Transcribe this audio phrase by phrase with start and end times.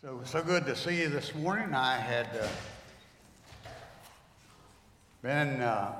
[0.00, 1.74] So, so good to see you this morning.
[1.74, 2.46] I had uh,
[5.22, 5.92] been, uh,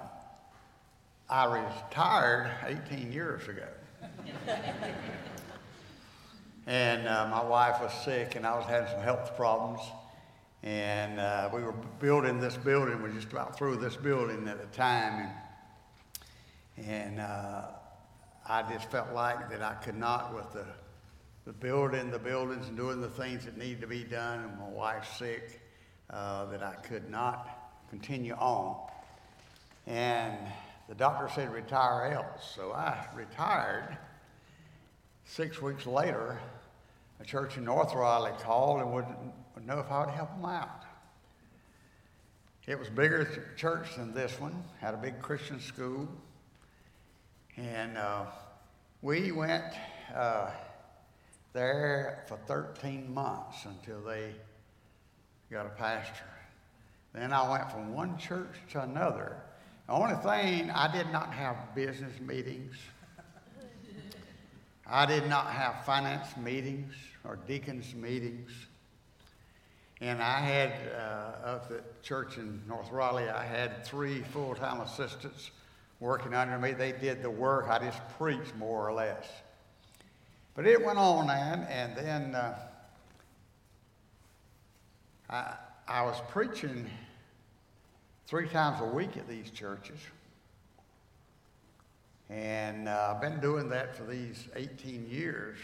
[1.28, 3.66] I retired 18 years ago.
[6.68, 9.80] and uh, my wife was sick, and I was having some health problems.
[10.62, 14.60] And uh, we were building this building, we were just about through this building at
[14.60, 15.28] the time.
[16.76, 17.62] And, and uh,
[18.48, 20.66] I just felt like that I could not, with the
[21.48, 24.40] the building, the buildings, and doing the things that need to be done.
[24.40, 25.62] And my wife's sick,
[26.10, 28.76] uh, that I could not continue on.
[29.86, 30.36] And
[30.90, 32.52] the doctor said retire else.
[32.54, 33.96] So I retired.
[35.24, 36.38] Six weeks later,
[37.18, 39.16] a church in North Raleigh called and wouldn't
[39.64, 40.82] know if I would help them out.
[42.66, 46.08] It was bigger church than this one, had a big Christian school.
[47.56, 48.26] And uh,
[49.00, 49.72] we went.
[50.14, 50.50] Uh,
[51.52, 54.32] there for 13 months until they
[55.50, 56.24] got a pastor.
[57.14, 59.36] Then I went from one church to another.
[59.86, 62.76] The only thing, I did not have business meetings.
[64.86, 68.50] I did not have finance meetings or deacons meetings.
[70.00, 74.80] And I had, uh, of the church in North Raleigh, I had three full time
[74.80, 75.50] assistants
[76.00, 76.72] working under me.
[76.72, 79.26] They did the work, I just preached more or less.
[80.58, 82.58] But it went on, and, and then uh,
[85.30, 85.54] I,
[85.86, 86.90] I was preaching
[88.26, 90.00] three times a week at these churches.
[92.28, 95.58] And uh, I've been doing that for these 18 years.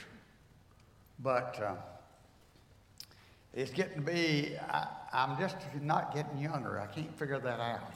[1.19, 1.75] But uh,
[3.53, 6.79] it's getting to be, I, I'm just not getting younger.
[6.79, 7.93] I can't figure that out.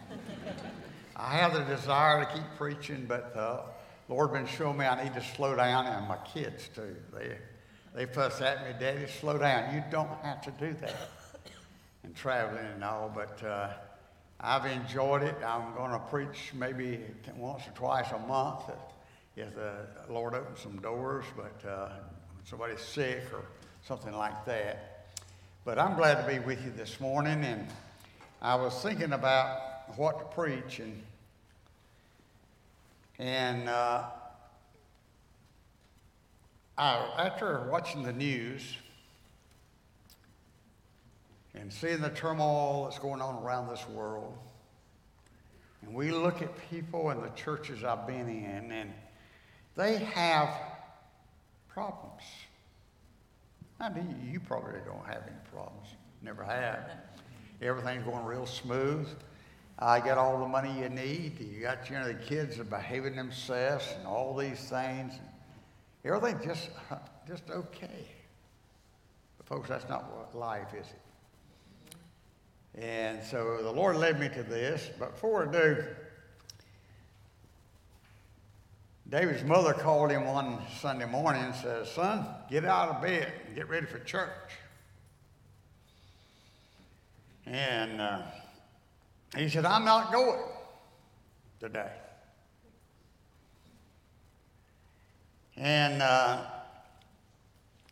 [1.16, 3.60] I have the desire to keep preaching, but uh,
[4.08, 6.96] Lord been showing me I need to slow down, and my kids too.
[7.12, 7.36] They,
[7.94, 9.74] they fuss at me, Daddy, slow down.
[9.74, 10.94] You don't have to do that.
[12.04, 13.68] And traveling and all, but uh,
[14.40, 15.36] I've enjoyed it.
[15.44, 17.00] I'm going to preach maybe
[17.36, 18.62] once or twice a month
[19.36, 19.72] if the
[20.08, 21.90] Lord opens some doors, but uh,
[22.44, 23.44] somebody's sick or
[23.86, 25.08] something like that.
[25.64, 27.66] But I'm glad to be with you this morning, and
[28.40, 31.02] I was thinking about what to preach, and
[33.18, 34.04] and uh,
[36.76, 38.76] I, after watching the news
[41.54, 44.36] and seeing the turmoil that's going on around this world,
[45.82, 48.92] and we look at people in the churches I've been in, and
[49.76, 50.50] they have
[51.68, 52.22] problems.
[53.80, 55.88] I mean, you probably don't have any problems.
[56.22, 56.90] Never have.
[57.62, 59.08] Everything's going real smooth.
[59.80, 61.38] I got all the money you need.
[61.38, 65.14] You got, you know, the kids are behaving themselves and all these things.
[66.04, 66.70] Everything just,
[67.28, 68.06] just okay.
[69.36, 72.80] But folks, that's not what life is it?
[72.80, 74.90] And so the Lord led me to this.
[74.98, 75.84] But before I do,
[79.08, 83.54] David's mother called him one Sunday morning and says, Son, get out of bed and
[83.54, 84.28] get ready for church.
[87.46, 88.22] And uh,
[89.36, 90.40] he said, I'm not going
[91.60, 91.92] today.
[95.56, 96.44] And uh,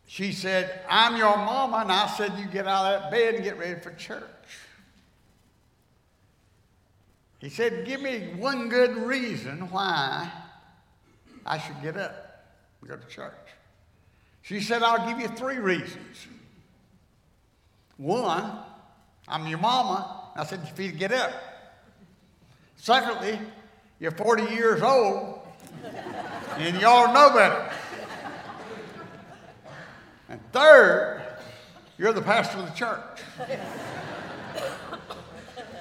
[0.06, 1.78] she said, I'm your mama.
[1.78, 4.22] And I said, You get out of that bed and get ready for church.
[7.40, 10.30] He said, Give me one good reason why
[11.44, 12.46] I should get up
[12.80, 13.34] and go to church.
[14.42, 16.28] She said, I'll give you three reasons.
[17.96, 18.58] One,
[19.26, 20.15] I'm your mama.
[20.36, 21.32] I said, you get up.
[22.76, 23.38] Secondly,
[23.98, 25.40] you're 40 years old
[26.58, 27.70] and you all know better.
[30.28, 31.22] And third,
[31.96, 33.20] you're the pastor of the church.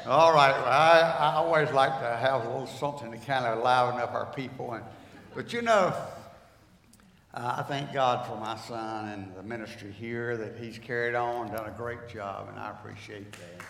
[0.05, 3.61] all right, well, I, I always like to have a little something to kind of
[3.61, 4.73] liven up our people.
[4.73, 4.85] And,
[5.33, 5.93] but you know,
[7.33, 11.51] uh, I thank God for my son and the ministry here that he's carried on,
[11.51, 13.65] done a great job, and I appreciate that.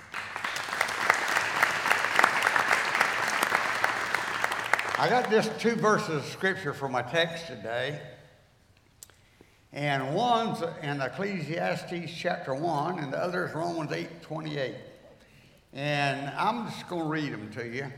[4.97, 7.99] I got just two verses of scripture for my text today.
[9.73, 14.73] And one's in Ecclesiastes chapter 1, and the other is Romans 8 28.
[15.73, 17.91] And I'm just going to read them to you.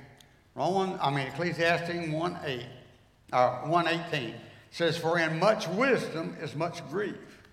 [0.56, 2.66] Roman, I mean, Ecclesiastes 1 8,
[3.32, 4.34] uh, 118
[4.72, 7.44] says, For in much wisdom is much grief,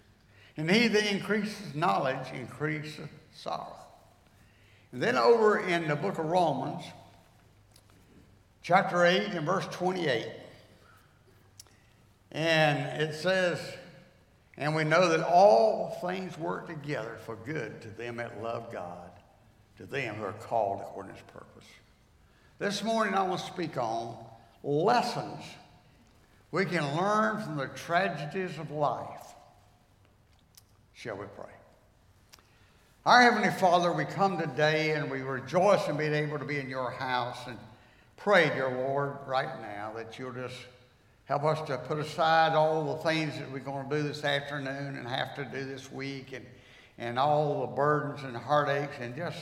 [0.56, 3.76] and he that increases knowledge increases sorrow.
[4.92, 6.84] And then over in the book of Romans,
[8.64, 10.26] chapter 8 and verse 28.
[12.32, 13.60] And it says,
[14.56, 19.10] And we know that all things work together for good to them that love God,
[19.76, 21.68] to them who are called according to his purpose.
[22.58, 24.16] This morning I want to speak on
[24.62, 25.44] lessons
[26.50, 29.34] we can learn from the tragedies of life.
[30.94, 31.52] Shall we pray?
[33.04, 36.70] Our Heavenly Father, we come today and we rejoice in being able to be in
[36.70, 37.58] your house and
[38.16, 40.56] pray, dear Lord, right now that you'll just
[41.24, 44.96] help us to put aside all the things that we're going to do this afternoon
[44.96, 46.44] and have to do this week and,
[46.98, 49.38] and all the burdens and heartaches and just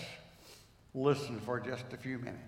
[0.94, 2.38] listen for just a few minutes.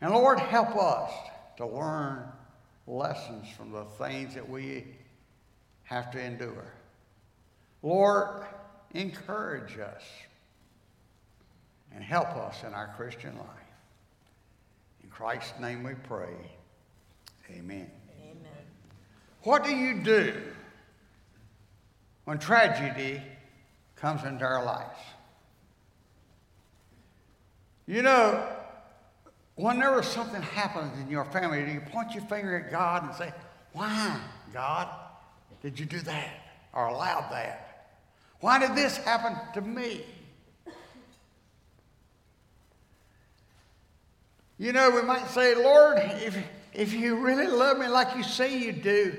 [0.00, 1.10] And Lord, help us
[1.56, 2.24] to learn
[2.86, 4.84] lessons from the things that we
[5.84, 6.72] have to endure.
[7.82, 8.44] Lord,
[8.92, 10.02] encourage us
[11.94, 13.63] and help us in our Christian life.
[15.14, 16.34] Christ's name we pray.
[17.48, 17.88] Amen.
[18.20, 18.64] Amen.
[19.44, 20.34] What do you do
[22.24, 23.22] when tragedy
[23.94, 24.98] comes into our lives?
[27.86, 28.44] You know,
[29.54, 33.32] whenever something happens in your family, do you point your finger at God and say,
[33.72, 34.18] Why,
[34.52, 34.88] God,
[35.62, 36.30] did you do that
[36.72, 38.00] or allow that?
[38.40, 40.04] Why did this happen to me?
[44.58, 46.36] You know, we might say, Lord, if,
[46.72, 49.16] if you really love me like you say you do,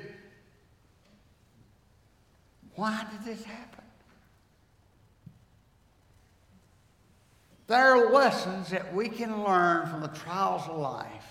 [2.76, 3.84] why did this happen?
[7.68, 11.26] There are lessons that we can learn from the trials of life.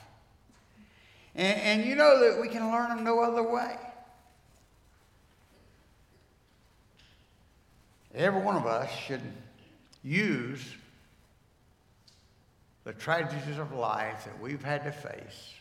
[1.34, 3.76] And, and you know that we can learn them no other way.
[8.14, 9.22] Every one of us should
[10.02, 10.62] use
[12.84, 15.54] the tragedies of life that we've had to face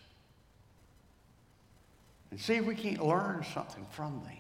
[2.32, 4.38] and see if we can't learn something from them.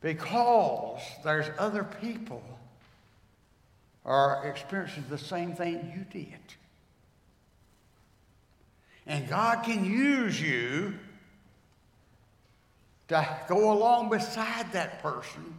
[0.00, 2.42] Because there's other people
[4.04, 6.40] are experiencing the same thing you did.
[9.06, 10.94] And God can use you
[13.08, 15.54] to go along beside that person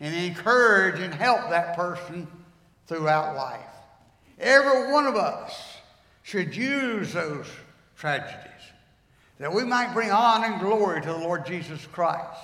[0.00, 2.26] and encourage and help that person
[2.86, 3.75] throughout life.
[4.38, 5.76] Every one of us
[6.22, 7.46] should use those
[7.96, 8.42] tragedies
[9.38, 12.40] that we might bring honor and glory to the Lord Jesus Christ.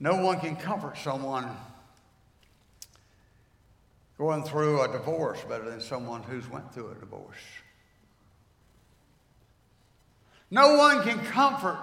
[0.00, 1.48] No one can comfort someone
[4.18, 7.36] going through a divorce better than someone who's went through a divorce.
[10.50, 11.80] No one can comfort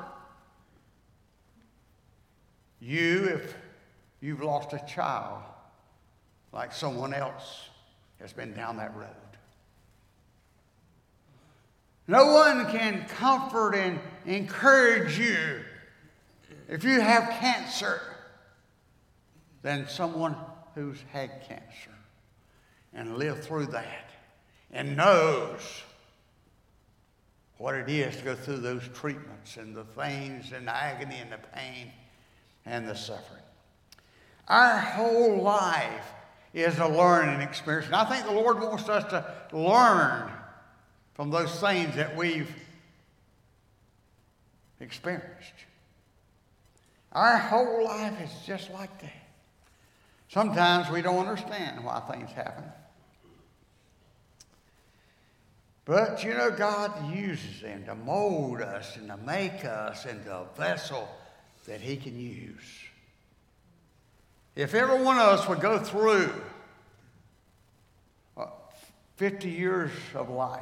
[2.79, 3.55] you if
[4.21, 5.41] you've lost a child
[6.53, 7.69] like someone else
[8.21, 9.07] has been down that road.
[12.07, 15.61] No one can comfort and encourage you
[16.67, 18.01] if you have cancer
[19.61, 20.35] than someone
[20.75, 21.91] who's had cancer
[22.93, 24.09] and lived through that
[24.71, 25.83] and knows
[27.57, 31.31] what it is to go through those treatments and the things and the agony and
[31.31, 31.91] the pain
[32.65, 33.43] and the suffering.
[34.47, 36.07] Our whole life
[36.53, 37.87] is a learning experience.
[37.87, 40.31] And I think the Lord wants us to learn
[41.13, 42.53] from those things that we've
[44.79, 45.53] experienced.
[47.11, 49.13] Our whole life is just like that.
[50.29, 52.63] Sometimes we don't understand why things happen.
[55.83, 60.45] But you know, God uses them to mold us and to make us into a
[60.55, 61.09] vessel
[61.65, 62.63] that He can use.
[64.55, 66.33] If every one of us would go through
[68.35, 68.47] uh,
[69.15, 70.61] 50 years of life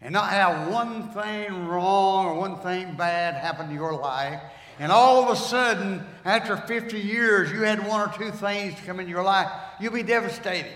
[0.00, 4.40] and not have one thing wrong or one thing bad happen to your life.
[4.78, 8.98] And all of a sudden, after 50 years, you had one or two things come
[8.98, 10.72] in your life, you'll be devastated.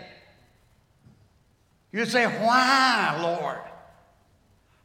[1.90, 3.60] You'd say, Why, Lord?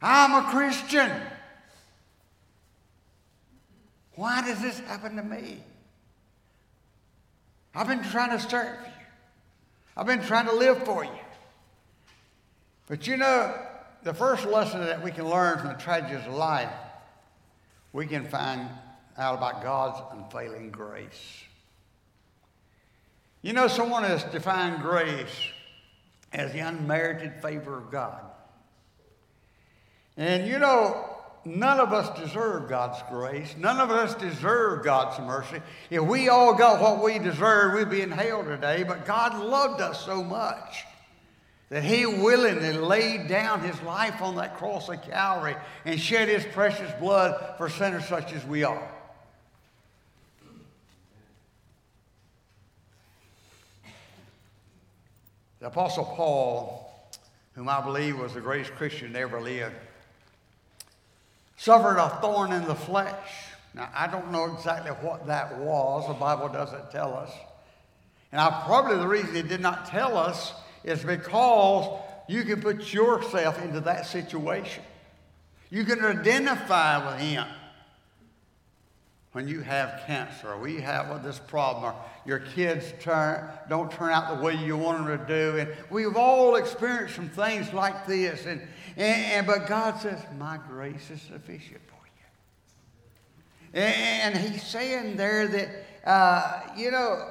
[0.00, 1.10] I'm a Christian.
[4.14, 5.58] Why does this happen to me?
[7.74, 8.92] I've been trying to serve you.
[9.96, 11.10] I've been trying to live for you.
[12.86, 13.54] But you know,
[14.02, 16.72] the first lesson that we can learn from the tragedies of life,
[17.92, 18.68] we can find
[19.16, 21.44] out about God's unfailing grace.
[23.42, 25.50] You know, someone has defined grace
[26.32, 28.22] as the unmerited favor of God.
[30.16, 31.09] And you know,
[31.44, 33.54] none of us deserve God's grace.
[33.58, 35.62] None of us deserve God's mercy.
[35.90, 38.82] If we all got what we deserve, we'd be in hell today.
[38.82, 40.84] But God loved us so much
[41.70, 45.54] that he willingly laid down his life on that cross of Calvary
[45.84, 48.90] and shed his precious blood for sinners such as we are.
[55.60, 56.90] The Apostle Paul,
[57.52, 59.72] whom I believe was the greatest Christian to ever live,
[61.60, 63.28] suffered a thorn in the flesh.
[63.74, 66.08] Now, I don't know exactly what that was.
[66.08, 67.30] The Bible doesn't tell us.
[68.32, 72.94] And I, probably the reason it did not tell us is because you can put
[72.94, 74.82] yourself into that situation.
[75.68, 77.46] You can identify with him
[79.32, 84.10] when you have cancer or you have this problem or your kids turn, don't turn
[84.10, 85.58] out the way you want them to do.
[85.58, 88.46] And we've all experienced some things like this.
[88.46, 88.62] And,
[89.00, 91.96] and, and but God says, my grace is sufficient for
[93.74, 93.80] you.
[93.80, 95.68] And, and he's saying there that,
[96.04, 97.26] uh, you know,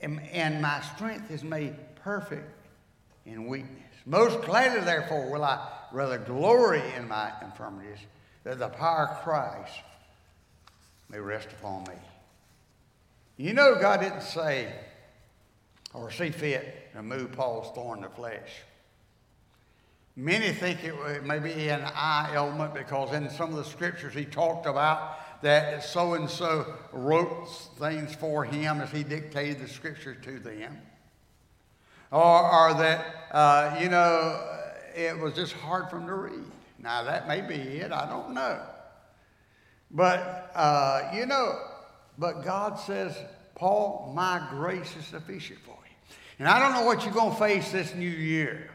[0.00, 2.50] and, and my strength is made perfect
[3.24, 3.80] in weakness.
[4.06, 7.98] Most gladly, therefore, will I rather glory in my infirmities,
[8.42, 9.72] that the power of Christ
[11.08, 11.94] may rest upon me.
[13.36, 14.72] You know, God didn't say
[15.92, 18.50] or see fit to move Paul's thorn in the flesh.
[20.16, 24.24] Many think it may be an eye ailment because in some of the scriptures he
[24.24, 27.46] talked about that so and so wrote
[27.78, 30.78] things for him as he dictated the scripture to them.
[32.12, 34.40] Or, or that, uh, you know,
[34.94, 36.44] it was just hard for him to read.
[36.78, 38.60] Now, that may be it, I don't know.
[39.90, 41.58] But, uh, you know,
[42.16, 43.16] but God says,
[43.56, 46.16] Paul, my grace is sufficient for you.
[46.38, 48.70] And I don't know what you're going to face this new year.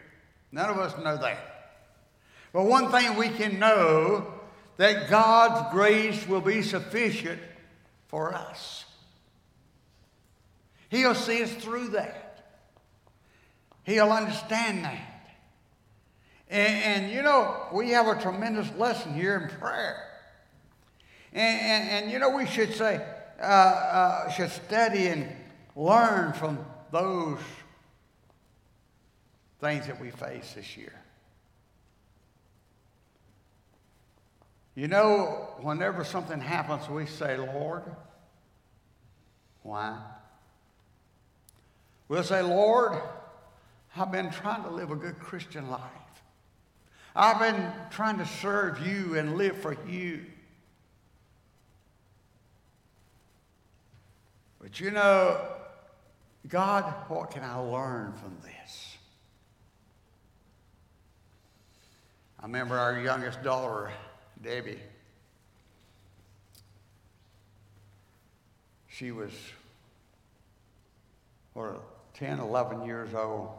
[0.52, 1.50] None of us know that.
[2.52, 4.34] But one thing we can know
[4.78, 7.40] that God's grace will be sufficient
[8.08, 8.86] for us.
[10.90, 12.26] He'll see us through that.
[13.84, 15.36] He'll understand that.
[16.50, 20.04] And, and, you know, we have a tremendous lesson here in prayer.
[21.32, 23.06] And, and, and you know, we should say,
[23.40, 25.28] uh, uh, should study and
[25.76, 27.38] learn from those
[29.60, 30.94] things that we face this year.
[34.76, 37.84] You know, whenever something happens, we say, Lord,
[39.64, 39.98] why?
[42.08, 42.98] We'll say, Lord,
[43.96, 45.82] I've been trying to live a good Christian life.
[47.16, 50.26] I've been trying to serve you and live for you.
[54.62, 55.42] But you know,
[56.48, 58.99] God, what can I learn from this?
[62.40, 63.92] I remember our youngest daughter,
[64.42, 64.80] Debbie.
[68.88, 69.32] She was,
[71.54, 71.82] what,
[72.16, 73.50] 10, 11 years old.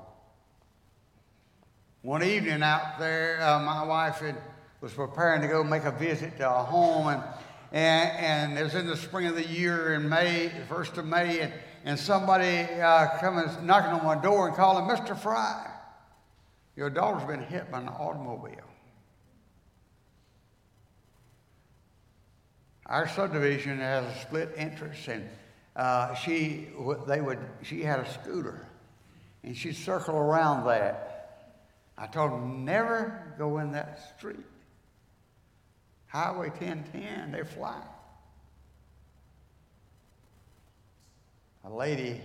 [2.02, 4.36] One evening out there, uh, my wife had,
[4.80, 7.22] was preparing to go make a visit to a home, and
[7.72, 11.06] and, and it was in the spring of the year in May, the first of
[11.06, 11.52] May, and,
[11.84, 15.16] and somebody uh, coming knocking on my door and calling, Mr.
[15.16, 15.70] Frye,
[16.76, 18.69] your daughter's been hit by an automobile.
[22.90, 25.28] Our subdivision has a split entrance, and
[25.76, 26.66] uh, she
[27.06, 28.66] they would she had a scooter,
[29.44, 31.54] and she'd circle around that.
[31.96, 34.44] I told them never go in that street.
[36.08, 37.80] Highway 1010, they fly.
[41.62, 42.20] A lady,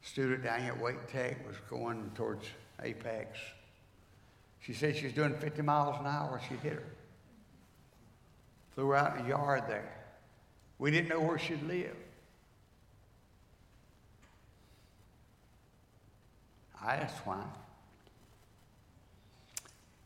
[0.00, 2.46] student down here at Wake Tech, was going towards
[2.82, 3.38] Apex.
[4.60, 6.40] She said she was doing 50 miles an hour.
[6.48, 6.95] She hit her.
[8.76, 9.92] Threw out in the yard there.
[10.78, 11.96] We didn't know where she'd live.
[16.80, 17.42] I asked why.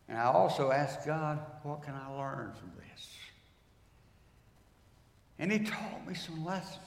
[0.08, 3.08] And I also asked God, what can I learn from this?
[5.38, 6.78] And He taught me some lessons.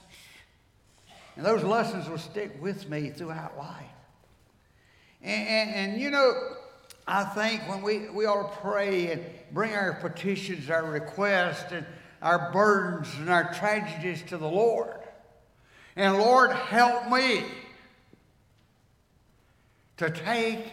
[1.35, 3.83] And those lessons will stick with me throughout life.
[5.21, 6.33] And, and, and, you know,
[7.07, 11.85] I think when we, we ought to pray and bring our petitions, our requests, and
[12.21, 14.99] our burdens and our tragedies to the Lord.
[15.95, 17.43] And Lord, help me
[19.97, 20.65] to take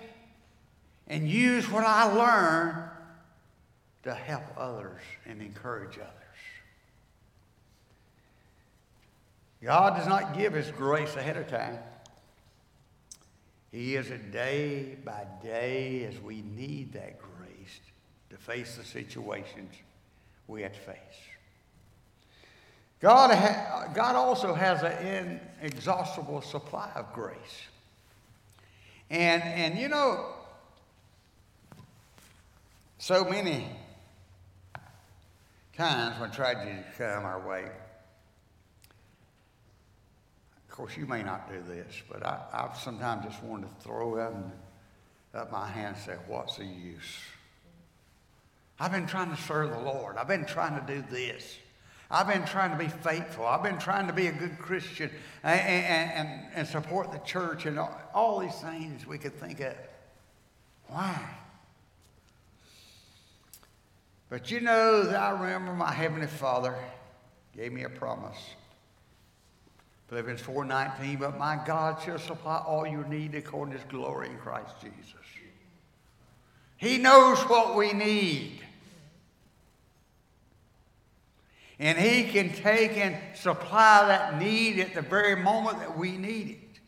[1.09, 2.89] and use what I learn
[4.05, 6.15] to help others and encourage others.
[9.63, 11.79] God does not give His grace ahead of time.
[13.73, 17.81] He is it day by day as we need that grace
[18.31, 19.75] to face the situations
[20.49, 20.97] we have to face.
[23.01, 27.37] God, ha- God also has an inexhaustible supply of grace.
[29.09, 30.27] And, and you know,
[32.99, 33.67] so many
[35.77, 37.71] times when tragedy come our way,
[40.81, 44.35] course, you may not do this, but I, I've sometimes just wanted to throw up,
[45.35, 47.19] up my hand and say, What's the use?
[48.79, 50.17] I've been trying to serve the Lord.
[50.17, 51.59] I've been trying to do this.
[52.11, 53.45] I've been trying to be faithful.
[53.47, 55.11] I've been trying to be a good Christian
[55.43, 59.61] and, and, and, and support the church and all, all these things we could think
[59.61, 59.75] of.
[60.87, 61.21] Why?
[64.31, 66.75] But you know that I remember my Heavenly Father
[67.55, 68.39] gave me a promise.
[70.11, 74.37] Philippians 4.19, but my God shall supply all your need according to his glory in
[74.39, 75.15] Christ Jesus.
[76.77, 78.61] He knows what we need.
[81.79, 86.51] And he can take and supply that need at the very moment that we need
[86.51, 86.81] it.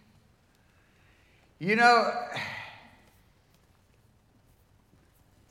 [1.61, 2.11] You know,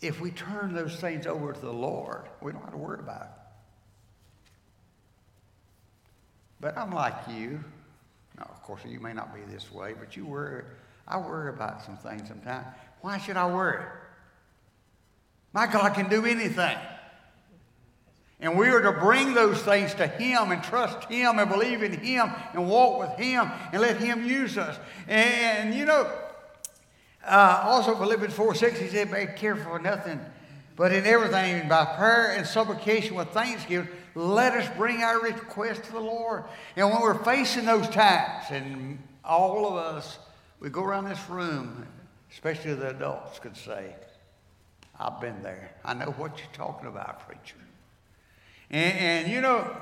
[0.01, 3.21] if we turn those things over to the Lord, we don't have to worry about
[3.21, 3.40] it.
[6.61, 7.63] But I'm like you.
[8.37, 10.63] Now, of course, you may not be this way, but you worry.
[11.07, 12.67] I worry about some things sometimes.
[13.01, 13.83] Why should I worry?
[15.53, 16.77] My God can do anything.
[18.39, 21.93] And we are to bring those things to Him and trust Him and believe in
[21.93, 24.79] Him and walk with Him and let Him use us.
[25.07, 26.11] And, and you know,
[27.23, 30.19] uh, also, Philippians 4 6, he said, Be careful for nothing,
[30.81, 35.91] but in everything, by prayer and supplication with thanksgiving, let us bring our request to
[35.91, 36.43] the Lord.
[36.75, 40.17] And when we're facing those times, and all of us,
[40.59, 41.85] we go around this room,
[42.31, 43.95] especially the adults, could say,
[44.99, 45.69] I've been there.
[45.85, 47.57] I know what you're talking about, preacher.
[48.71, 49.77] And, and you know,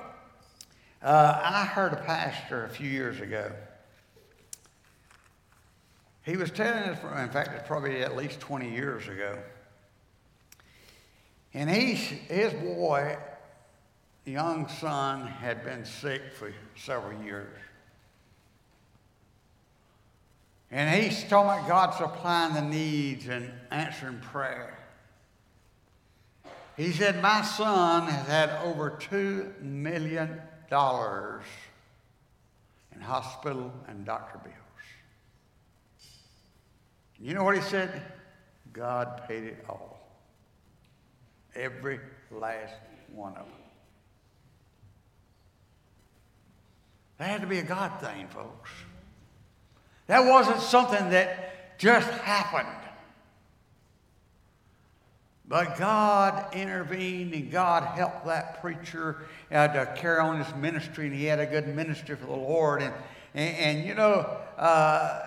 [1.01, 3.53] uh, I heard a pastor a few years ago
[6.23, 9.37] he was telling us, in fact, it's probably at least 20 years ago.
[11.53, 13.17] And he, his boy,
[14.25, 17.57] young son, had been sick for several years.
[20.71, 24.77] And he's talking about God supplying the needs and answering prayer.
[26.77, 30.41] He said, My son has had over $2 million
[32.95, 34.55] in hospital and doctor bills.
[37.19, 38.01] You know what he said?
[38.71, 39.98] God paid it all.
[41.59, 41.99] Every
[42.31, 42.73] last
[43.13, 43.53] one of them.
[47.17, 48.69] That had to be a God thing, folks.
[50.07, 52.75] That wasn't something that just happened.
[55.45, 59.17] But God intervened and God helped that preacher
[59.51, 62.81] uh, to carry on his ministry, and he had a good ministry for the Lord.
[62.81, 62.93] And,
[63.33, 65.21] and, and you know, uh,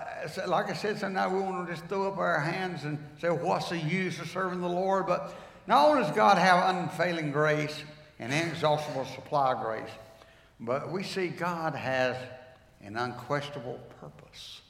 [0.47, 3.69] like I said, sometimes we want to just throw up our hands and say, what's
[3.69, 5.07] the use of serving the Lord?
[5.07, 5.35] But
[5.67, 7.83] not only does God have unfailing grace
[8.19, 9.91] and inexhaustible supply of grace,
[10.61, 12.17] but we see God has
[12.83, 14.61] an unquestionable purpose.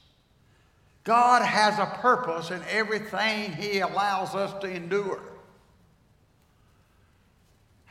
[1.03, 5.21] God has a purpose in everything He allows us to endure.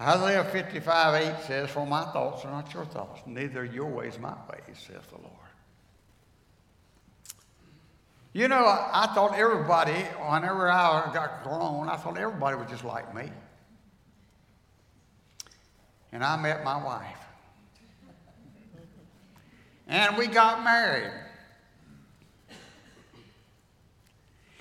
[0.00, 4.34] Isaiah 55 8 says, For my thoughts are not your thoughts, neither your ways my
[4.50, 5.41] ways, saith the Lord.
[8.32, 12.84] You know, I, I thought everybody, whenever I got grown, I thought everybody was just
[12.84, 13.30] like me.
[16.12, 17.18] And I met my wife.
[19.86, 21.12] And we got married.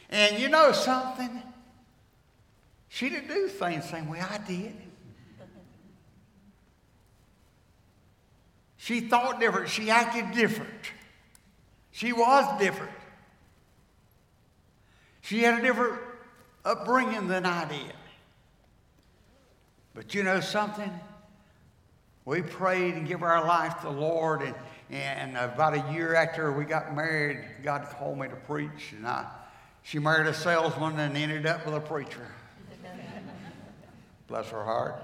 [0.09, 1.41] And you know something?
[2.89, 4.75] She didn't do things the same way I did.
[8.75, 9.69] She thought different.
[9.69, 10.91] She acted different.
[11.91, 12.91] She was different.
[15.21, 15.99] She had a different
[16.65, 17.93] upbringing than I did.
[19.93, 20.91] But you know something?
[22.25, 24.55] We prayed and gave our life to the Lord, and,
[24.89, 29.25] and about a year after we got married, God called me to preach, and I,
[29.83, 32.27] she married a salesman and ended up with a preacher.
[34.27, 34.95] Bless her heart.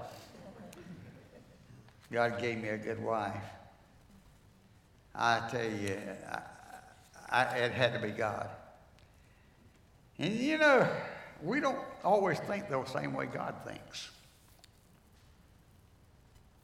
[2.10, 3.34] God gave me a good wife.
[5.14, 5.98] I tell you,
[6.30, 6.40] I,
[7.28, 8.48] I, it had to be God.
[10.18, 10.88] And you know,
[11.42, 14.10] we don't always think the same way God thinks.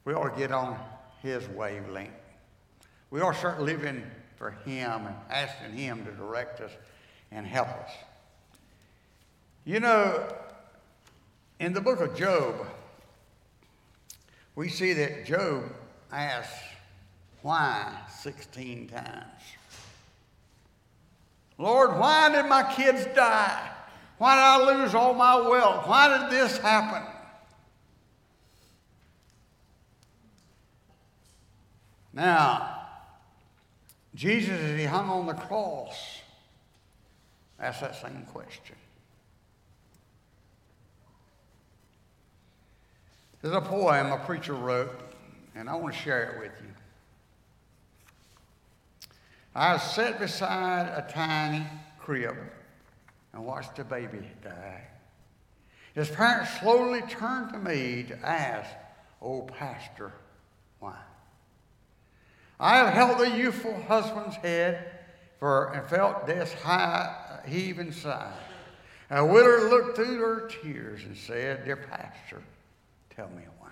[0.03, 0.77] We ought to get on
[1.21, 2.11] His wavelength.
[3.09, 4.03] We ought to start living
[4.35, 6.71] for Him and asking Him to direct us
[7.31, 7.91] and help us.
[9.63, 10.27] You know,
[11.59, 12.67] in the book of Job,
[14.55, 15.63] we see that Job
[16.11, 16.53] asks
[17.41, 17.91] why
[18.21, 19.25] 16 times.
[21.57, 23.71] Lord, why did my kids die?
[24.17, 25.87] Why did I lose all my wealth?
[25.87, 27.03] Why did this happen?
[32.13, 32.87] Now,
[34.15, 36.21] Jesus, as he hung on the cross,
[37.59, 38.75] asked that same question.
[43.41, 44.97] There's a poem a preacher wrote,
[45.55, 46.73] and I want to share it with you.
[49.55, 51.65] I sat beside a tiny
[51.99, 52.35] crib
[53.31, 54.81] and watched a baby die.
[55.93, 58.69] His parents slowly turned to me to ask,
[59.21, 60.11] Oh, Pastor,
[60.79, 60.97] why?
[62.59, 64.91] I have held the youthful husband's head
[65.39, 68.33] for and felt death's high heave and sigh.
[69.09, 72.41] A widow looked through her tears and said, Dear Pastor,
[73.15, 73.69] tell me why.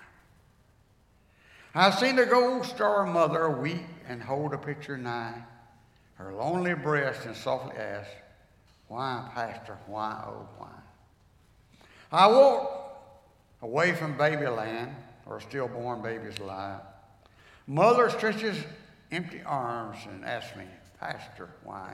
[1.76, 5.44] I've seen the gold star mother weep and hold a picture nigh,
[6.24, 8.10] her lonely breast and softly ask,
[8.88, 10.70] Why, Pastor, why, oh, why?
[12.12, 12.98] I walked
[13.62, 14.94] away from babyland,
[15.26, 16.82] or stillborn baby's life.
[17.68, 18.58] Mother stretches
[19.12, 20.66] empty arms and asks me,
[21.00, 21.94] Pastor, why?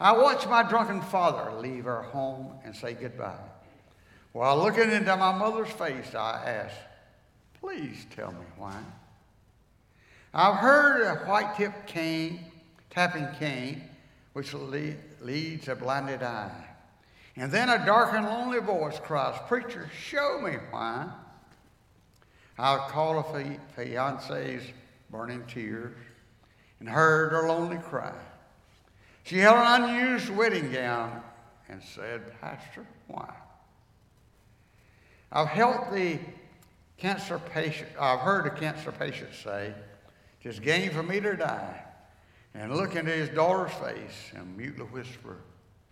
[0.00, 3.38] I watch my drunken father leave our home and say goodbye.
[4.32, 6.74] While looking into my mother's face, I ask,
[7.60, 8.76] Please tell me why.
[10.34, 12.44] I've heard a white tipped cane,
[12.94, 13.82] tapping cane,
[14.32, 16.64] which leads a blinded eye.
[17.36, 21.10] And then a dark and lonely voice cries, Preacher, show me why.
[22.56, 24.62] I'll call a fiance's
[25.10, 25.96] burning tears
[26.78, 28.14] and heard her lonely cry.
[29.24, 31.20] She held an unused wedding gown
[31.68, 33.32] and said, Pastor, why?
[35.32, 36.20] I've helped the
[36.96, 39.74] cancer patient, I've heard a cancer patient say,
[40.40, 41.82] "Just gain for me to die,
[42.54, 45.38] and look into his daughter's face and mutely whisper,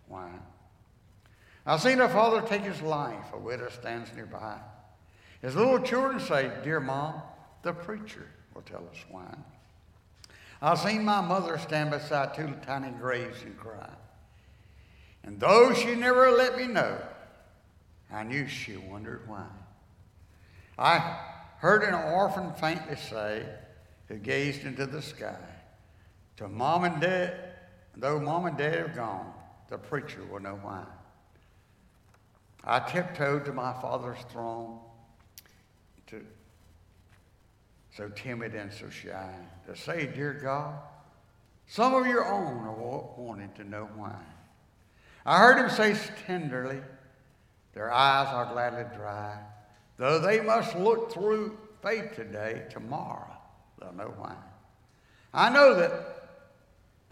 [0.07, 0.29] why?
[1.65, 4.57] I've seen a father take his life, a widow stands nearby.
[5.41, 7.21] His little children say, Dear mom,
[7.63, 9.33] the preacher will tell us why.
[10.61, 13.89] I've seen my mother stand beside two tiny graves and cry.
[15.23, 16.97] And though she never let me know,
[18.11, 19.47] I knew she wondered why.
[20.77, 21.19] I
[21.57, 23.45] heard an orphan faintly say,
[24.07, 25.37] who gazed into the sky,
[26.37, 27.35] to mom and dad,
[27.95, 29.31] though mom and dad are gone,
[29.69, 30.83] the preacher will know why.
[32.63, 34.79] I tiptoed to my father's throne
[36.07, 36.21] to
[37.95, 39.33] so timid and so shy
[39.67, 40.75] to say, Dear God,
[41.67, 44.15] some of your own are wanting to know why.
[45.25, 46.81] I heard him say tenderly,
[47.73, 49.37] Their eyes are gladly dry.
[49.97, 53.31] Though they must look through faith today, tomorrow
[53.79, 54.35] they'll know why.
[55.33, 56.12] I know that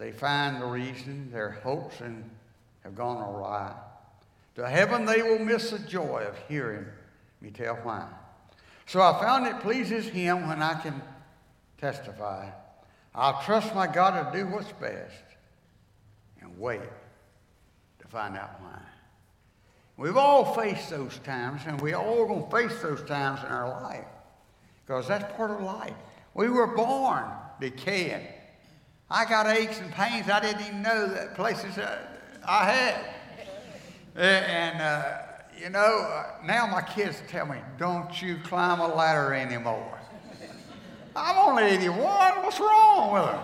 [0.02, 2.28] they find the reason their hopes and
[2.84, 3.72] have gone awry.
[4.56, 6.88] To heaven they will miss the joy of hearing
[7.40, 8.08] me tell why.
[8.88, 11.00] So I found it pleases him when I can
[11.78, 12.50] testify.
[13.14, 15.24] I'll trust my God to do what's best
[16.42, 16.82] and wait
[18.00, 18.82] to find out why.
[19.98, 23.70] We've all faced those times, and we're all going to face those times in our
[23.84, 24.08] life
[24.84, 25.94] because that's part of life.
[26.34, 27.26] We were born
[27.60, 28.26] decaying.
[29.14, 31.78] I got aches and pains I didn't even know that places
[32.48, 33.06] I had.
[34.16, 35.18] And, uh,
[35.62, 40.00] you know, uh, now my kids tell me, don't you climb a ladder anymore.
[41.14, 41.98] I'm only 81.
[42.42, 43.44] What's wrong with them?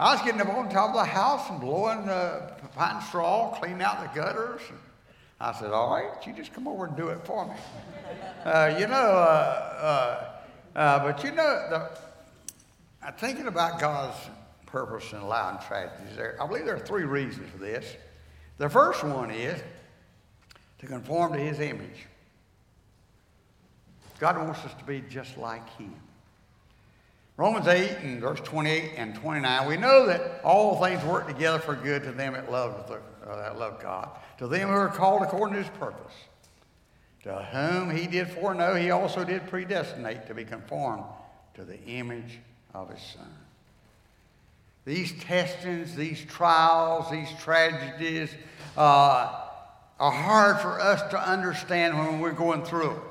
[0.00, 3.82] I was getting up on top of the house and blowing the pine straw, cleaning
[3.82, 4.62] out the gutters.
[5.40, 7.54] I said, all right, you just come over and do it for me.
[8.44, 10.32] Uh, you know, uh,
[10.74, 11.90] uh, uh but you know, the,
[13.00, 14.16] I'm thinking about God's
[14.72, 16.36] purpose in allowing tragedies there.
[16.40, 17.94] I believe there are three reasons for this.
[18.56, 19.62] The first one is
[20.78, 22.06] to conform to his image.
[24.18, 25.94] God wants us to be just like him.
[27.36, 31.74] Romans 8 and verse 28 and 29, we know that all things work together for
[31.74, 35.22] good to them that love, the, uh, that love God, to them who are called
[35.22, 36.12] according to his purpose.
[37.24, 41.04] To whom he did foreknow, he also did predestinate to be conformed
[41.54, 42.40] to the image
[42.74, 43.41] of his Son.
[44.84, 48.30] These testings, these trials, these tragedies,
[48.76, 49.38] uh,
[50.00, 53.02] are hard for us to understand when we're going through it.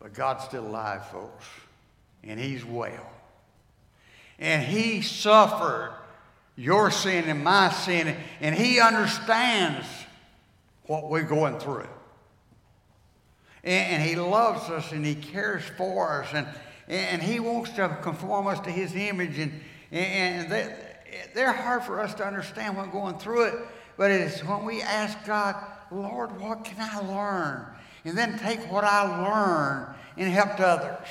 [0.00, 1.44] But God's still alive, folks,
[2.24, 3.12] and He's well.
[4.38, 5.94] And He suffered
[6.56, 9.86] your sin and my sin, and He understands
[10.84, 11.88] what we're going through.
[13.62, 16.46] And, and He loves us and He cares for us, and,
[16.92, 19.38] and He wants to conform us to His image.
[19.38, 19.60] And,
[19.92, 20.74] And they,
[21.34, 23.54] they're hard for us to understand when going through it,
[23.96, 25.54] but it's when we ask God,
[25.90, 27.66] Lord, what can I learn?
[28.04, 31.06] And then take what I learn and help others.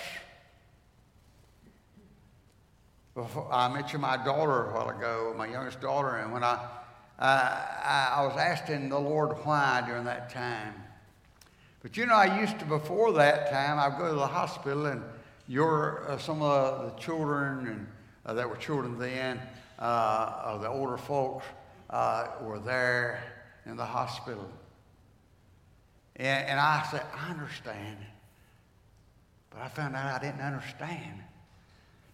[3.13, 6.67] Before, I mentioned my daughter a while ago, my youngest daughter, and when I,
[7.19, 10.73] I, I was asking the Lord why during that time.
[11.83, 15.03] But you know, I used to, before that time, I'd go to the hospital and
[15.51, 17.87] your, uh, some of the children and,
[18.25, 19.37] uh, that were children then,
[19.79, 21.45] uh, the older folks,
[21.89, 23.21] uh, were there
[23.65, 24.49] in the hospital.
[26.15, 27.97] And, and I said, I understand.
[29.49, 31.19] But I found out I didn't understand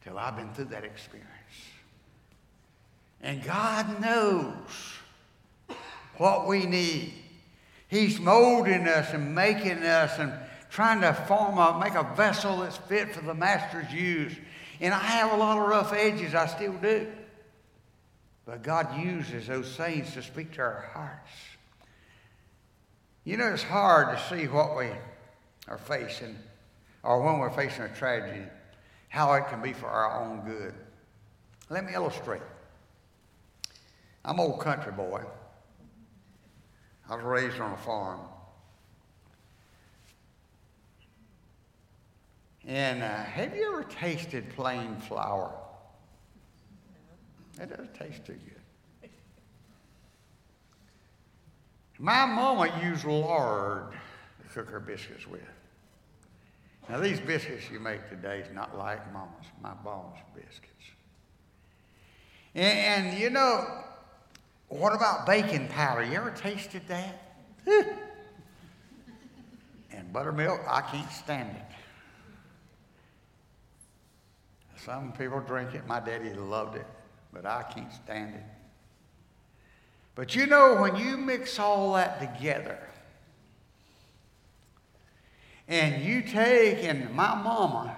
[0.04, 1.30] till I've been through that experience.
[3.22, 5.78] And God knows
[6.18, 7.14] what we need.
[7.88, 10.34] He's molding us and making us and
[10.70, 14.34] trying to form a, make a vessel that's fit for the master's use.
[14.80, 17.08] And I have a lot of rough edges, I still do.
[18.46, 21.32] But God uses those things to speak to our hearts.
[23.24, 24.88] You know, it's hard to see what we
[25.68, 26.38] are facing,
[27.04, 28.46] or when we're facing a tragedy
[29.10, 30.74] how it can be for our own good.
[31.70, 32.42] Let me illustrate.
[34.24, 35.24] I'm old country boy.
[37.10, 38.20] I was raised on a farm.
[42.68, 45.54] And uh, have you ever tasted plain flour?
[47.62, 49.10] It doesn't taste too good.
[51.98, 55.42] My mama used lard to cook her biscuits with.
[56.90, 60.72] Now, these biscuits you make today is not like Mama's, my mom's biscuits.
[62.54, 63.66] And, and, you know,
[64.70, 66.04] what about baking powder?
[66.04, 67.34] You ever tasted that?
[69.92, 71.64] and buttermilk, I can't stand it.
[74.86, 75.86] Some people drink it.
[75.88, 76.86] My daddy loved it,
[77.34, 78.44] but I can't stand it.
[80.16, 82.80] But you know, when you mix all that together,
[85.68, 87.96] and you take, and my mama,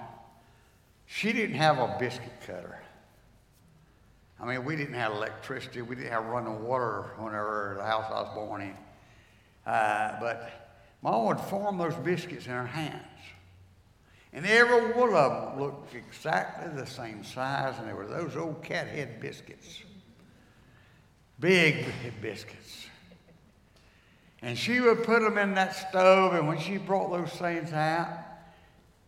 [1.06, 2.80] she didn't have a biscuit cutter.
[4.40, 5.82] I mean, we didn't have electricity.
[5.82, 8.76] We didn't have running water whenever the house I was born in.
[9.70, 10.50] Uh, but
[11.02, 13.04] mom would form those biscuits in her hands.
[14.32, 18.62] And every one of them looked exactly the same size, and they were those old
[18.62, 19.82] cat head biscuits.
[21.40, 21.86] Big
[22.20, 22.86] biscuits.
[24.42, 28.08] And she would put them in that stove, and when she brought those things out,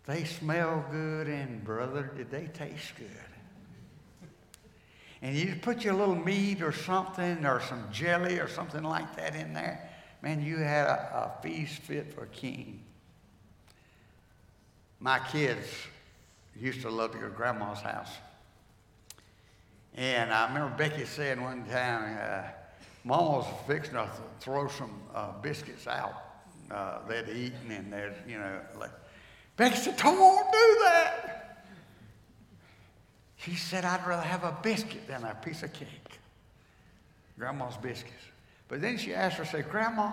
[0.07, 4.29] they smelled good, and brother, did they taste good.
[5.23, 9.37] And you put your little meat or something, or some jelly or something like that
[9.37, 9.89] in there,
[10.21, 12.83] man, you had a, a feast fit for a king.
[15.03, 15.67] My kids
[16.57, 18.13] used to love to go to grandma's house.
[19.97, 22.49] And I remember Becky saying one time, uh,
[23.03, 26.15] Mom was fixing to throw some uh, biscuits out
[26.71, 28.93] uh, they'd eaten, and there's, you know, like,
[29.57, 31.65] Becky said, don't do that.
[33.37, 36.21] She said, I'd rather have a biscuit than a piece of cake.
[37.37, 38.23] Grandma's biscuits.
[38.69, 40.13] But then she asked her, say, Grandma,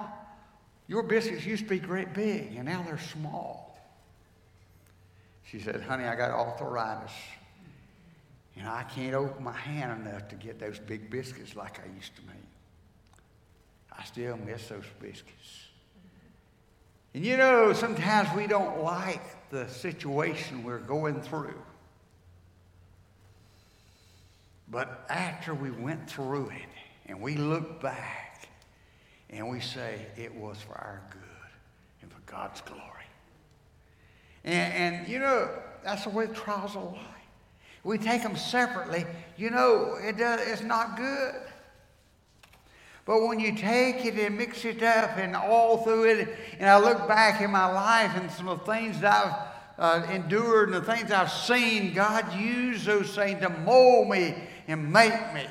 [0.88, 3.69] your biscuits used to be great big, and now they're small.
[5.50, 7.12] She said, honey, I got arthritis.
[8.56, 12.16] And I can't open my hand enough to get those big biscuits like I used
[12.18, 12.36] to make.
[13.98, 15.66] I still miss those biscuits.
[17.14, 21.60] And you know, sometimes we don't like the situation we're going through.
[24.70, 26.70] But after we went through it
[27.08, 28.50] and we look back
[29.32, 31.52] and we say it was for our good
[32.04, 32.99] and for God's glory.
[34.44, 35.50] And, and you know,
[35.84, 36.98] that's the way trials are life.
[37.84, 39.06] We take them separately.
[39.38, 41.36] You know, it does, it's not good.
[43.06, 46.78] But when you take it and mix it up and all through it, and I
[46.78, 49.26] look back in my life and some of the things that
[49.80, 54.36] I've uh, endured and the things I've seen, God used those things to mold me
[54.68, 55.48] and make me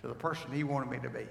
[0.00, 1.26] to the person He wanted me to be.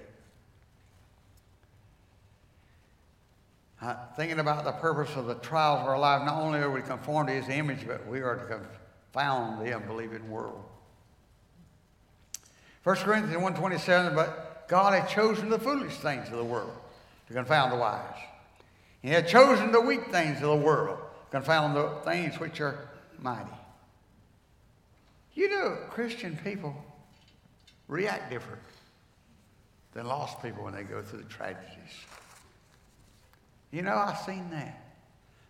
[3.86, 6.82] Uh, thinking about the purpose of the trials of our life, not only are we
[6.82, 8.60] conformed to His image, but we are to
[9.12, 10.60] confound the unbelieving world.
[12.82, 16.76] 1 Corinthians 1.27, but God had chosen the foolish things of the world
[17.28, 18.18] to confound the wise.
[19.02, 22.88] He had chosen the weak things of the world to confound the things which are
[23.20, 23.54] mighty.
[25.34, 26.74] You know, Christian people
[27.86, 28.62] react different
[29.92, 31.94] than lost people when they go through the tragedies.
[33.70, 34.82] You know, I've seen that.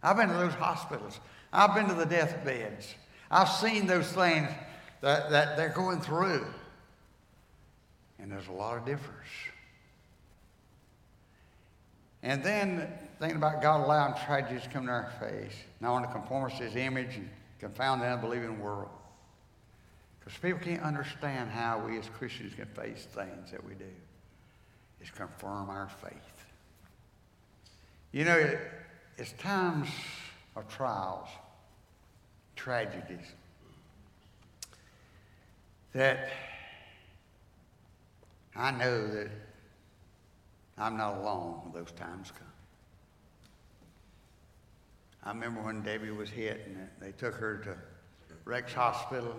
[0.03, 1.21] I've been to those hospitals.
[1.53, 2.95] I've been to the deathbeds.
[3.31, 4.49] I've seen those things
[5.01, 6.47] that, that they're going through.
[8.19, 9.29] And there's a lot of difference.
[12.23, 12.89] And then
[13.21, 16.65] thinking about God allowing tragedies to come to our face, not only conform us to
[16.65, 17.29] his image and
[17.61, 18.89] confound the unbelieving world.
[20.19, 23.85] Because people can't understand how we as Christians can face things that we do.
[25.01, 26.36] It's confirm our faith.
[28.17, 28.59] You know,
[29.19, 29.89] it's times
[30.57, 31.29] of trials,
[32.57, 33.27] tragedies,
[35.93, 36.31] that
[38.55, 39.29] I know that
[40.79, 42.49] I'm not alone when those times come.
[45.23, 47.77] I remember when Debbie was hit and they took her to
[48.47, 49.37] Rex Hospital.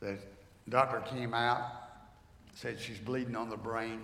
[0.00, 0.18] The
[0.68, 1.70] doctor came out,
[2.52, 4.02] said she's bleeding on the brain.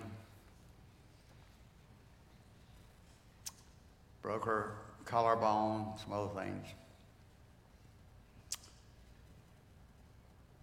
[4.23, 4.71] Broke her
[5.05, 6.65] collarbone, some other things.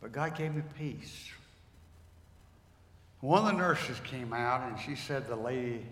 [0.01, 1.29] But God gave me peace.
[3.21, 5.87] One of the nurses came out and she said the lady,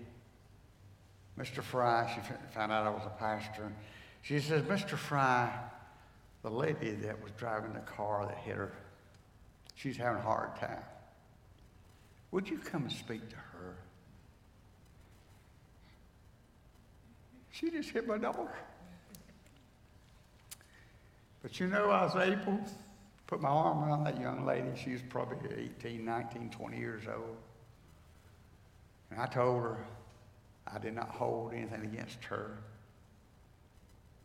[1.39, 1.63] Mr.
[1.63, 2.21] Frye, she
[2.55, 3.71] found out I was a pastor.
[4.23, 4.97] She says, Mr.
[4.97, 5.53] Frye,
[6.43, 8.73] the lady that was driving the car that hit her,
[9.75, 10.83] she's having a hard time.
[12.31, 13.48] Would you come and speak to her?
[17.59, 18.49] She just hit my dog.
[21.43, 22.71] But you know, I was able to
[23.27, 24.69] put my arm around that young lady.
[24.77, 27.37] She was probably 18, 19, 20 years old.
[29.11, 29.77] And I told her
[30.73, 32.59] I did not hold anything against her,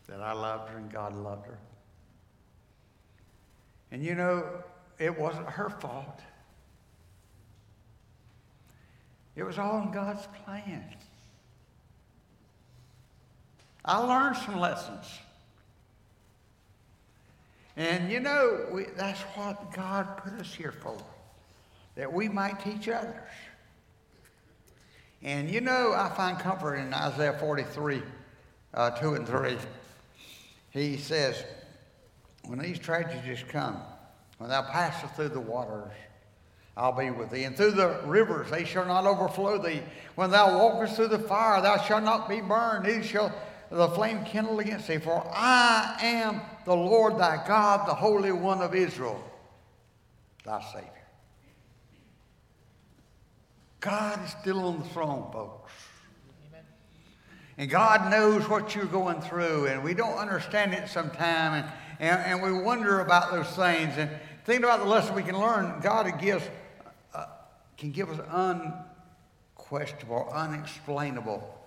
[0.08, 1.58] that I loved her and God loved her.
[3.92, 4.46] And you know,
[5.00, 6.20] it wasn't her fault.
[9.36, 10.84] It was all in God's plan.
[13.86, 15.06] I learned some lessons.
[17.76, 20.98] And you know, we, that's what God put us here for,
[21.96, 23.16] that we might teach others.
[25.24, 28.04] And you know, I find comfort in Isaiah 43,
[28.74, 29.58] uh, 2 and 3.
[30.72, 31.44] He says,
[32.46, 33.78] When these tragedies come,
[34.38, 35.92] when thou passest through the waters,
[36.76, 37.44] I'll be with thee.
[37.44, 39.82] And through the rivers, they shall not overflow thee.
[40.16, 43.34] When thou walkest through the fire, thou shalt not be burned, neither shall
[43.74, 45.00] the flame kindled against thee.
[45.00, 49.22] For I am the Lord thy God, the Holy One of Israel,
[50.46, 50.90] thy Savior.
[53.80, 55.74] God is still on the throne, folks.
[57.58, 61.68] And God knows what you're going through, and we don't understand it sometimes,
[62.00, 63.94] and, and, and, we wonder about those things.
[63.98, 64.10] And
[64.46, 66.44] thinking about the lesson we can learn, God gives,
[67.14, 67.26] uh,
[67.78, 68.20] can give us
[69.56, 71.63] unquestionable, unexplainable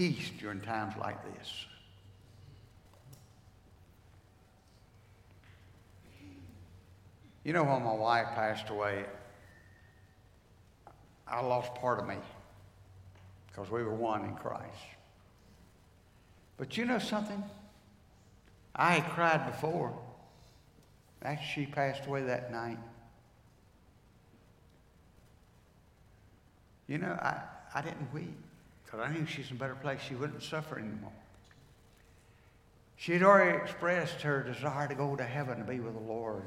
[0.00, 1.66] peace during times like this.
[7.44, 9.04] You know, when my wife passed away,
[11.28, 12.16] I lost part of me
[13.48, 14.64] because we were one in Christ.
[16.56, 17.44] But you know something?
[18.74, 19.94] I had cried before.
[21.20, 22.78] After she passed away that night.
[26.88, 27.42] You know, I,
[27.74, 28.38] I didn't weep
[28.90, 30.00] because I knew she's in a better place.
[30.06, 31.12] She wouldn't suffer anymore.
[32.96, 36.42] She had already expressed her desire to go to heaven to be with the Lord.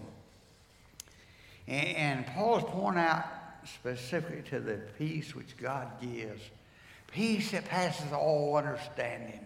[1.67, 3.25] And, and Paul is pointing out
[3.65, 6.41] specifically to the peace which God gives
[7.13, 9.39] peace that passes all understanding.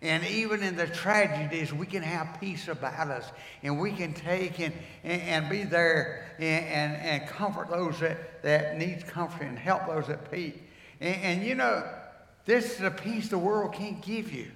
[0.00, 3.30] And even in the tragedies, we can have peace about us.
[3.62, 8.42] And we can take and, and, and be there and, and, and, comfort those that,
[8.42, 10.60] that need comfort and help those that need.
[11.00, 11.88] And, and you know,
[12.44, 14.50] this is a peace the world can't give you.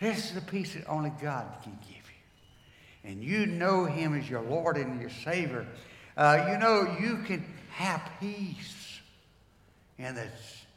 [0.00, 3.10] This is the peace that only God can give you.
[3.10, 5.66] And you know Him as your Lord and your Savior.
[6.16, 9.00] Uh, you know you can have peace
[9.98, 10.28] in the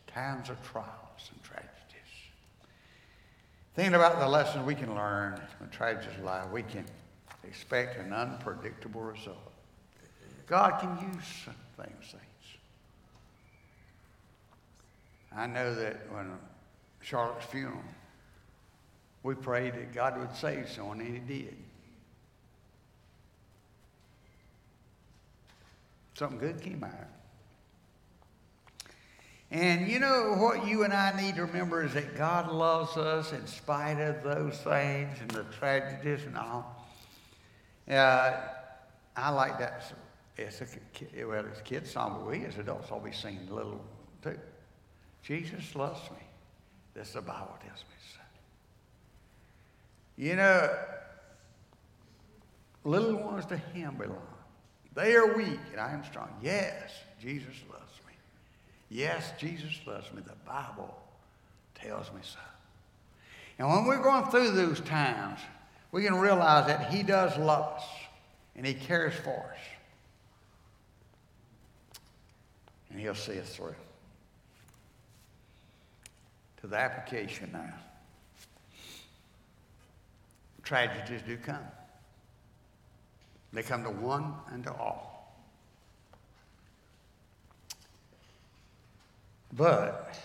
[0.07, 1.71] times of trials and tragedies.
[3.75, 6.85] Thinking about the lessons we can learn when tragedies lie, we can
[7.43, 9.51] expect an unpredictable result.
[10.47, 12.15] God can use things,
[15.37, 16.31] I know that when
[16.99, 17.83] Charlotte's funeral,
[19.21, 21.55] we prayed that God would save someone, and He did.
[26.15, 26.91] Something good came out.
[29.51, 33.31] And you know what you and I need to remember is that God loves us
[33.31, 36.85] in spite of those things and the tragedies and all.
[37.87, 38.41] Uh,
[39.15, 39.93] I like that.
[40.35, 43.53] It's a, well, it's a kid's song, but we as adults all be singing a
[43.53, 43.79] little
[44.23, 44.37] too.
[45.23, 46.17] Jesus loves me.
[46.93, 48.21] This the Bible tells me so.
[50.17, 50.75] You know,
[52.83, 54.21] little ones to him belong.
[54.95, 56.29] They are weak and I am strong.
[56.41, 56.91] Yes,
[57.21, 58.13] Jesus loves me.
[58.89, 60.21] Yes, Jesus loves me.
[60.25, 60.97] The Bible
[61.75, 62.39] tells me so.
[63.59, 65.39] And when we're going through those times,
[65.91, 67.83] we can realize that He does love us
[68.55, 69.59] and He cares for us.
[72.89, 73.75] And He'll see us through.
[76.61, 77.73] To the application now.
[80.63, 81.57] Tragedies do come.
[83.53, 85.17] They come to one and to all.
[89.53, 90.17] But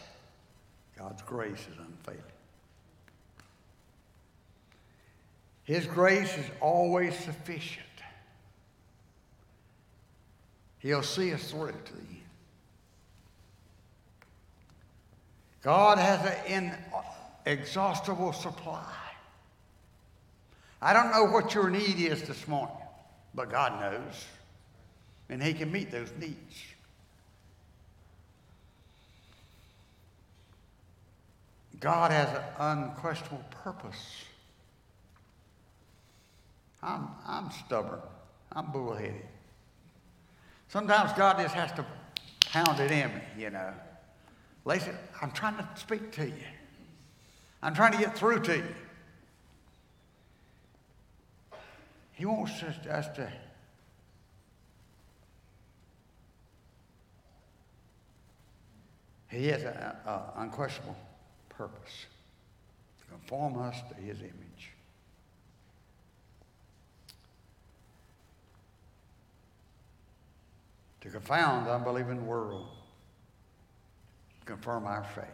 [0.99, 2.23] God's grace is unfailing.
[5.65, 7.87] His grace is always sufficient.
[10.81, 12.22] He'll see us through to the end.
[15.63, 16.77] God has an
[17.47, 18.85] inexhaustible supply.
[20.81, 22.75] I don't know what your need is this morning,
[23.35, 24.27] but God knows,
[25.29, 26.65] and He can meet those needs.
[31.79, 34.25] God has an unquestionable purpose.
[36.83, 38.01] I'm, I'm stubborn.
[38.53, 39.27] I'm bullheaded.
[40.69, 41.87] Sometimes God just has to
[42.51, 43.73] pound it in me, you know.
[44.65, 44.91] Lacy,
[45.21, 46.35] I'm trying to speak to you.
[47.63, 48.75] I'm trying to get through to you.
[52.13, 53.33] He wants us, to
[59.29, 59.95] He has an
[60.37, 60.97] unquestionable
[61.49, 62.07] purpose
[63.01, 64.73] to conform us to His image.
[71.01, 72.69] To confound the unbelieving world,
[74.45, 75.25] confirm our faith.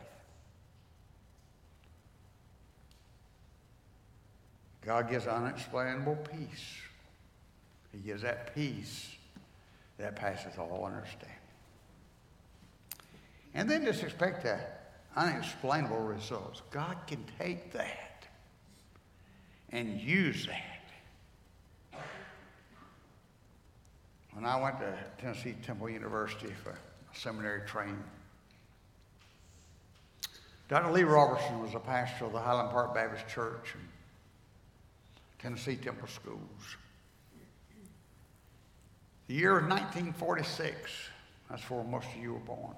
[4.85, 6.77] God gives unexplainable peace.
[7.93, 9.11] He gives that peace
[9.99, 11.29] that passes all understanding.
[13.55, 16.63] And then just expect that unexplainable results.
[16.71, 18.27] God can take that
[19.71, 22.01] and use that.
[24.33, 26.79] When I went to Tennessee Temple University for
[27.13, 28.03] seminary training,
[30.69, 30.93] Dr.
[30.93, 33.89] Lee Roberson was a pastor of the Highland Park Baptist Church and
[35.39, 36.77] Tennessee Temple Schools.
[39.29, 40.91] The year of 1946,
[41.49, 42.75] that's where most of you were born.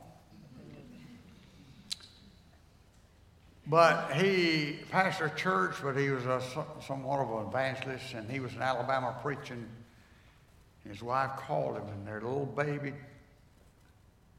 [3.66, 6.40] But he pastored a church, but he was a,
[6.86, 9.68] somewhat of an evangelist, and he was in Alabama preaching.
[10.88, 12.94] His wife called him, and their little baby,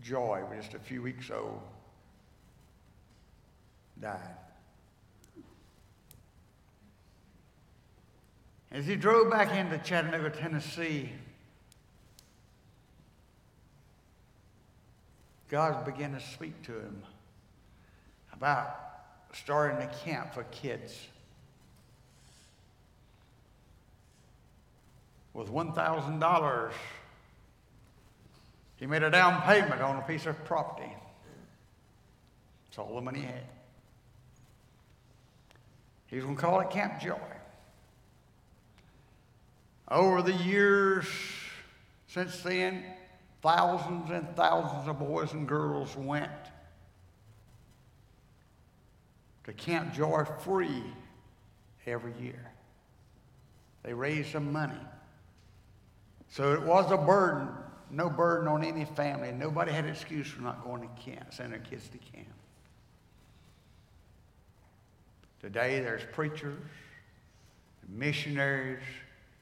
[0.02, 1.62] Joy, was just a few weeks old,
[4.00, 4.36] died.
[8.72, 11.10] As he drove back into Chattanooga, Tennessee,
[15.50, 17.04] God began to speak to him
[18.32, 18.78] about
[19.34, 20.98] starting a camp for kids.
[25.34, 26.72] With $1,000,
[28.78, 30.92] he made a down payment on a piece of property.
[32.70, 33.44] That's all the money he had.
[36.12, 37.18] He was going to call it Camp Joy.
[39.88, 41.08] Over the years
[42.08, 42.84] since then,
[43.42, 46.32] thousands and thousands of boys and girls went
[49.46, 50.84] to Camp Joy free
[51.88, 52.52] every year.
[53.84, 54.74] They raised some money.
[56.28, 57.48] So it was a burden,
[57.90, 59.32] no burden on any family.
[59.32, 62.28] Nobody had an excuse for not going to camp, sending their kids to camp.
[65.42, 66.60] Today there's preachers,
[67.90, 68.84] missionaries,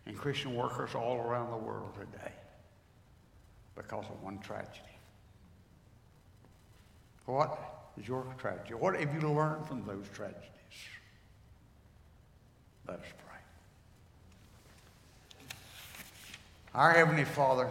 [0.05, 2.31] and Christian workers all around the world today
[3.75, 4.79] because of one tragedy.
[7.25, 7.59] What
[7.99, 8.75] is your tragedy?
[8.75, 10.45] What have you learned from those tragedies?
[12.87, 13.37] Let us pray.
[16.73, 17.67] Our Heavenly Father,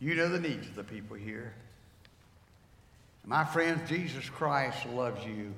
[0.00, 1.54] you know the needs of the people here.
[3.26, 5.52] My friends, Jesus Christ loves you.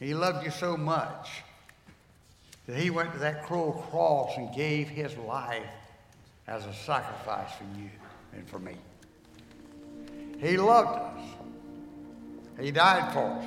[0.00, 1.30] He loved you so much
[2.66, 5.62] that he went to that cruel cross and gave his life
[6.48, 7.88] as a sacrifice for you
[8.32, 8.74] and for me.
[10.40, 11.24] He loved us.
[12.60, 13.44] He died for us.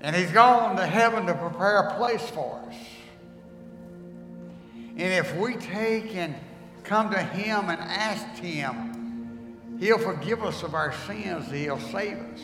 [0.00, 2.74] And he's gone to heaven to prepare a place for us.
[4.96, 6.34] And if we take and
[6.82, 8.91] come to him and ask him,
[9.82, 12.40] he'll forgive us of our sins, he'll save us.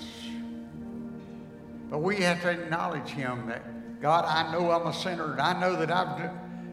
[1.89, 5.59] But we have to acknowledge Him that, God, I know I'm a sinner, and I
[5.59, 6.30] know that I've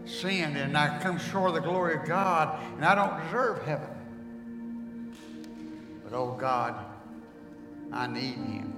[0.10, 5.14] sinned, and I come short of the glory of God, and I don't deserve heaven.
[6.04, 6.84] But oh God,
[7.94, 8.74] I need Him.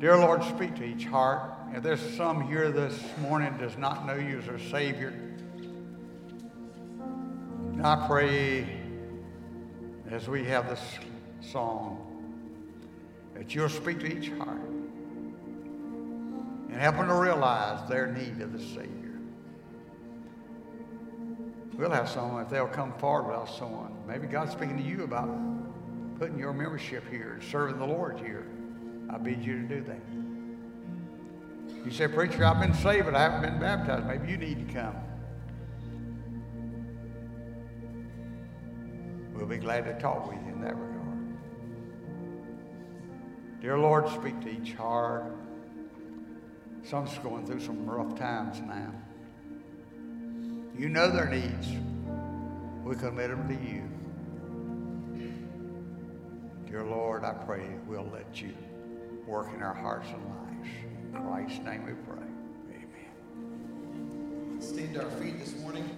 [0.00, 1.52] Dear Lord, speak to each heart.
[1.72, 5.14] If there's some here this morning does not know you as their Savior,
[7.82, 8.85] I pray
[10.10, 10.80] as we have this
[11.40, 12.02] song
[13.34, 14.60] that you'll speak to each heart
[16.70, 19.18] and help them to realize their need of the Savior.
[21.74, 23.92] We'll have someone, if they'll come forward, we'll someone.
[24.06, 25.28] Maybe God's speaking to you about
[26.18, 28.46] putting your membership here and serving the Lord here.
[29.10, 30.00] I bid you to do that.
[31.84, 34.06] You say, Preacher, I've been saved, but I haven't been baptized.
[34.06, 34.96] Maybe you need to come.
[39.36, 41.36] We'll be glad to talk with you in that regard.
[43.60, 45.30] Dear Lord, speak to each heart.
[46.82, 48.92] Some's going through some rough times now.
[50.78, 51.68] You know their needs.
[52.84, 53.82] We commit them to you.
[56.66, 58.54] Dear Lord, I pray we'll let you
[59.26, 60.68] work in our hearts and lives.
[61.14, 62.26] In Christ's name we pray.
[62.70, 64.60] Amen.
[64.60, 65.88] Stand to our feet this morning.